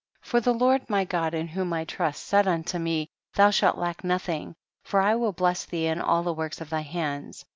[0.21, 0.31] 15.
[0.31, 4.03] For the Lord my God in whom I trust said unto me, thou shalt lack
[4.03, 7.45] nothing, for I will bless thee in all the works of thy hands.